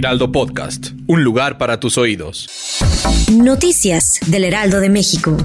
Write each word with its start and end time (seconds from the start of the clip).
Heraldo 0.00 0.32
Podcast, 0.32 0.92
un 1.08 1.24
lugar 1.24 1.58
para 1.58 1.78
tus 1.78 1.98
oídos. 1.98 2.48
Noticias 3.30 4.18
del 4.28 4.44
Heraldo 4.44 4.80
de 4.80 4.88
México. 4.88 5.36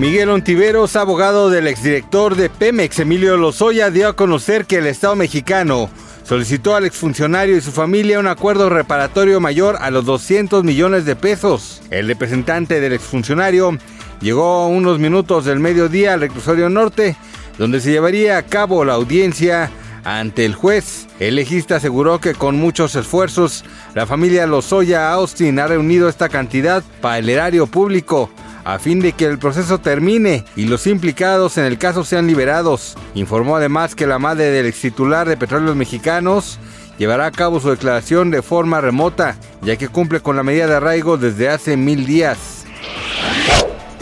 Miguel 0.00 0.28
Ontiveros, 0.30 0.96
abogado 0.96 1.48
del 1.48 1.68
exdirector 1.68 2.34
de 2.34 2.50
Pemex, 2.50 2.98
Emilio 2.98 3.36
Lozoya, 3.36 3.92
dio 3.92 4.08
a 4.08 4.16
conocer 4.16 4.64
que 4.64 4.78
el 4.78 4.88
Estado 4.88 5.14
mexicano 5.14 5.90
solicitó 6.24 6.74
al 6.74 6.86
exfuncionario 6.86 7.56
y 7.56 7.60
su 7.60 7.70
familia 7.70 8.18
un 8.18 8.26
acuerdo 8.26 8.68
reparatorio 8.68 9.38
mayor 9.38 9.76
a 9.80 9.92
los 9.92 10.04
200 10.04 10.64
millones 10.64 11.04
de 11.04 11.14
pesos. 11.14 11.82
El 11.88 12.08
representante 12.08 12.80
del 12.80 12.94
exfuncionario 12.94 13.78
llegó 14.20 14.66
unos 14.66 14.98
minutos 14.98 15.44
del 15.44 15.60
mediodía 15.60 16.14
al 16.14 16.20
reclusorio 16.22 16.68
norte, 16.68 17.14
donde 17.58 17.80
se 17.80 17.92
llevaría 17.92 18.38
a 18.38 18.42
cabo 18.42 18.84
la 18.84 18.94
audiencia 18.94 19.70
ante 20.16 20.44
el 20.44 20.54
juez. 20.54 21.06
El 21.20 21.34
legista 21.34 21.76
aseguró 21.76 22.18
que 22.18 22.34
con 22.34 22.56
muchos 22.56 22.94
esfuerzos 22.94 23.64
la 23.94 24.06
familia 24.06 24.46
Lozoya 24.46 25.12
Austin 25.12 25.58
ha 25.58 25.66
reunido 25.66 26.08
esta 26.08 26.28
cantidad 26.28 26.82
para 27.00 27.18
el 27.18 27.28
erario 27.28 27.66
público 27.66 28.30
a 28.64 28.78
fin 28.78 29.00
de 29.00 29.12
que 29.12 29.24
el 29.24 29.38
proceso 29.38 29.78
termine 29.78 30.44
y 30.54 30.64
los 30.64 30.86
implicados 30.86 31.56
en 31.58 31.64
el 31.64 31.78
caso 31.78 32.04
sean 32.04 32.26
liberados. 32.26 32.96
Informó 33.14 33.56
además 33.56 33.94
que 33.94 34.06
la 34.06 34.18
madre 34.18 34.50
del 34.50 34.66
ex 34.66 34.80
titular 34.80 35.28
de 35.28 35.36
Petróleos 35.36 35.76
Mexicanos 35.76 36.58
llevará 36.98 37.26
a 37.26 37.30
cabo 37.30 37.60
su 37.60 37.70
declaración 37.70 38.30
de 38.30 38.42
forma 38.42 38.80
remota, 38.80 39.36
ya 39.62 39.76
que 39.76 39.88
cumple 39.88 40.20
con 40.20 40.36
la 40.36 40.42
medida 40.42 40.66
de 40.66 40.76
arraigo 40.76 41.16
desde 41.16 41.48
hace 41.48 41.76
mil 41.76 42.04
días. 42.04 42.57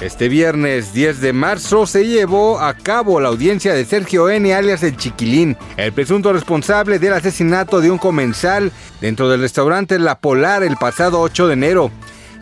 Este 0.00 0.28
viernes 0.28 0.92
10 0.92 1.22
de 1.22 1.33
marzo 1.33 1.86
se 1.86 2.06
llevó 2.06 2.61
a 2.61 2.75
cabo 2.75 3.19
la 3.19 3.28
audiencia 3.28 3.72
de 3.72 3.86
Sergio 3.86 4.28
N. 4.28 4.53
alias 4.53 4.83
El 4.83 4.98
Chiquilín, 4.98 5.56
el 5.78 5.91
presunto 5.94 6.34
responsable 6.34 6.98
del 6.98 7.14
asesinato 7.14 7.80
de 7.80 7.91
un 7.91 7.97
comensal 7.97 8.72
dentro 9.00 9.30
del 9.30 9.41
restaurante 9.41 9.98
La 9.98 10.19
Polar 10.19 10.62
el 10.62 10.77
pasado 10.77 11.22
8 11.22 11.47
de 11.47 11.53
enero. 11.55 11.91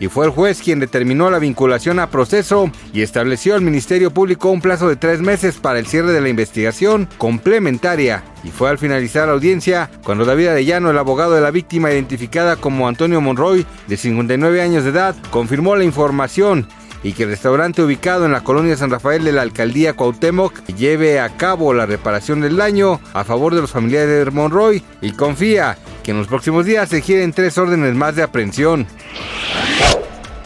Y 0.01 0.09
fue 0.09 0.25
el 0.25 0.31
juez 0.31 0.61
quien 0.61 0.81
determinó 0.81 1.31
la 1.31 1.39
vinculación 1.39 1.99
a 1.99 2.09
proceso 2.09 2.69
y 2.91 3.01
estableció 3.01 3.55
al 3.55 3.61
Ministerio 3.61 4.11
Público 4.11 4.51
un 4.51 4.59
plazo 4.59 4.89
de 4.89 4.97
tres 4.97 5.21
meses 5.21 5.55
para 5.55 5.79
el 5.79 5.87
cierre 5.87 6.11
de 6.11 6.19
la 6.19 6.27
investigación 6.27 7.07
complementaria. 7.17 8.21
Y 8.43 8.49
fue 8.49 8.69
al 8.69 8.77
finalizar 8.77 9.27
la 9.29 9.33
audiencia 9.33 9.89
cuando 10.03 10.25
David 10.25 10.47
Arellano, 10.47 10.89
el 10.89 10.97
abogado 10.97 11.31
de 11.31 11.39
la 11.39 11.51
víctima 11.51 11.89
identificada 11.89 12.57
como 12.57 12.89
Antonio 12.89 13.21
Monroy, 13.21 13.65
de 13.87 13.95
59 13.95 14.61
años 14.61 14.83
de 14.83 14.89
edad, 14.89 15.15
confirmó 15.31 15.77
la 15.77 15.85
información 15.85 16.67
y 17.05 17.13
que 17.13 17.21
el 17.21 17.29
restaurante 17.29 17.83
ubicado 17.83 18.25
en 18.25 18.31
la 18.31 18.43
colonia 18.43 18.75
San 18.75 18.89
Rafael 18.89 19.23
de 19.23 19.31
la 19.31 19.43
alcaldía 19.43 19.93
Cuauhtémoc 19.93 20.65
lleve 20.75 21.19
a 21.19 21.29
cabo 21.37 21.71
la 21.71 21.85
reparación 21.85 22.41
del 22.41 22.57
daño 22.57 22.99
a 23.13 23.23
favor 23.23 23.53
de 23.53 23.61
los 23.61 23.69
familiares 23.69 24.25
de 24.25 24.31
Monroy 24.31 24.83
y 25.01 25.11
confía 25.11 25.77
que 26.01 26.09
en 26.09 26.17
los 26.17 26.27
próximos 26.27 26.65
días 26.65 26.89
se 26.89 27.01
giren 27.01 27.31
tres 27.31 27.59
órdenes 27.59 27.93
más 27.93 28.15
de 28.15 28.23
aprehensión. 28.23 28.87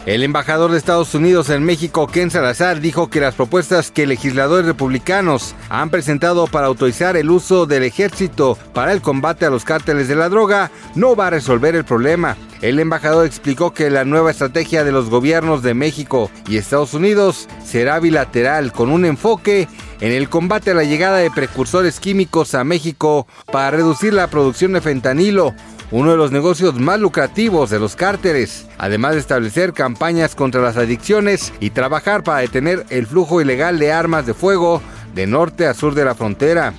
El 0.06 0.22
embajador 0.22 0.70
de 0.70 0.78
Estados 0.78 1.14
Unidos 1.14 1.50
en 1.50 1.62
México, 1.62 2.06
Ken 2.06 2.30
Salazar, 2.30 2.80
dijo 2.80 3.10
que 3.10 3.20
las 3.20 3.34
propuestas 3.34 3.90
que 3.90 4.06
legisladores 4.06 4.64
republicanos 4.64 5.54
han 5.68 5.90
presentado 5.90 6.46
para 6.46 6.68
autorizar 6.68 7.18
el 7.18 7.30
uso 7.30 7.66
del 7.66 7.82
ejército 7.82 8.56
para 8.72 8.92
el 8.92 9.02
combate 9.02 9.44
a 9.44 9.50
los 9.50 9.64
cárteles 9.64 10.08
de 10.08 10.16
la 10.16 10.30
droga 10.30 10.70
no 10.94 11.14
va 11.14 11.26
a 11.26 11.30
resolver 11.30 11.74
el 11.74 11.84
problema. 11.84 12.38
El 12.62 12.78
embajador 12.78 13.26
explicó 13.26 13.74
que 13.74 13.90
la 13.90 14.06
nueva 14.06 14.30
estrategia 14.30 14.84
de 14.84 14.92
los 14.92 15.10
gobiernos 15.10 15.62
de 15.62 15.74
México 15.74 16.30
y 16.48 16.56
Estados 16.56 16.94
Unidos 16.94 17.46
será 17.62 18.00
bilateral 18.00 18.72
con 18.72 18.90
un 18.90 19.04
enfoque 19.04 19.68
en 20.00 20.12
el 20.12 20.30
combate 20.30 20.70
a 20.70 20.74
la 20.74 20.84
llegada 20.84 21.18
de 21.18 21.30
precursores 21.30 22.00
químicos 22.00 22.54
a 22.54 22.64
México 22.64 23.26
para 23.52 23.70
reducir 23.70 24.14
la 24.14 24.28
producción 24.28 24.72
de 24.72 24.80
fentanilo, 24.80 25.54
uno 25.90 26.12
de 26.12 26.16
los 26.16 26.30
negocios 26.30 26.78
más 26.78 27.00
lucrativos 27.00 27.70
de 27.70 27.80
los 27.80 27.96
cárteles, 27.96 28.66
además 28.78 29.14
de 29.14 29.20
establecer 29.20 29.72
campañas 29.72 30.34
contra 30.34 30.62
las 30.62 30.76
adicciones 30.76 31.52
y 31.60 31.70
trabajar 31.70 32.22
para 32.22 32.40
detener 32.40 32.86
el 32.90 33.06
flujo 33.06 33.40
ilegal 33.40 33.78
de 33.78 33.92
armas 33.92 34.26
de 34.26 34.34
fuego 34.34 34.80
de 35.14 35.26
norte 35.26 35.66
a 35.66 35.74
sur 35.74 35.94
de 35.94 36.04
la 36.04 36.14
frontera. 36.14 36.74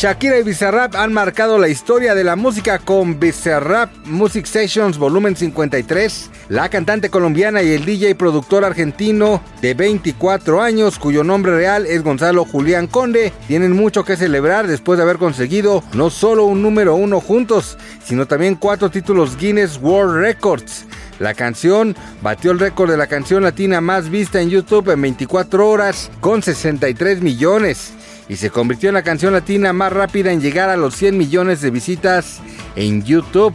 Shakira 0.00 0.38
y 0.38 0.42
Bizarrap 0.42 0.94
han 0.94 1.12
marcado 1.12 1.58
la 1.58 1.68
historia 1.68 2.14
de 2.14 2.24
la 2.24 2.34
música 2.34 2.78
con 2.78 3.20
Bizarrap 3.20 3.90
Music 4.06 4.46
Sessions 4.46 4.96
Volumen 4.96 5.36
53. 5.36 6.30
La 6.48 6.70
cantante 6.70 7.10
colombiana 7.10 7.62
y 7.62 7.72
el 7.72 7.84
DJ 7.84 8.14
productor 8.14 8.64
argentino 8.64 9.42
de 9.60 9.74
24 9.74 10.62
años, 10.62 10.98
cuyo 10.98 11.22
nombre 11.22 11.54
real 11.54 11.84
es 11.84 12.02
Gonzalo 12.02 12.46
Julián 12.46 12.86
Conde, 12.86 13.30
tienen 13.46 13.72
mucho 13.72 14.02
que 14.02 14.16
celebrar 14.16 14.66
después 14.66 14.96
de 14.96 15.02
haber 15.02 15.18
conseguido 15.18 15.84
no 15.92 16.08
solo 16.08 16.46
un 16.46 16.62
número 16.62 16.94
uno 16.94 17.20
juntos, 17.20 17.76
sino 18.02 18.24
también 18.24 18.54
cuatro 18.54 18.88
títulos 18.90 19.36
Guinness 19.36 19.78
World 19.82 20.16
Records. 20.16 20.86
La 21.18 21.34
canción 21.34 21.94
batió 22.22 22.52
el 22.52 22.58
récord 22.58 22.90
de 22.90 22.96
la 22.96 23.06
canción 23.06 23.42
latina 23.42 23.82
más 23.82 24.08
vista 24.08 24.40
en 24.40 24.48
YouTube 24.48 24.88
en 24.88 25.02
24 25.02 25.68
horas 25.68 26.10
con 26.22 26.42
63 26.42 27.20
millones 27.20 27.92
y 28.30 28.36
se 28.36 28.50
convirtió 28.50 28.90
en 28.90 28.94
la 28.94 29.02
canción 29.02 29.32
latina 29.32 29.72
más 29.72 29.92
rápida 29.92 30.30
en 30.30 30.40
llegar 30.40 30.70
a 30.70 30.76
los 30.76 30.94
100 30.94 31.18
millones 31.18 31.60
de 31.62 31.72
visitas 31.72 32.38
en 32.76 33.02
YouTube. 33.02 33.52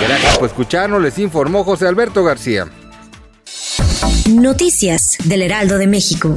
Gracias 0.00 0.38
por 0.38 0.48
escucharnos, 0.48 1.02
les 1.02 1.18
informó 1.18 1.64
José 1.64 1.86
Alberto 1.86 2.24
García. 2.24 2.66
Noticias 4.30 5.18
del 5.24 5.42
Heraldo 5.42 5.76
de 5.76 5.86
México. 5.86 6.34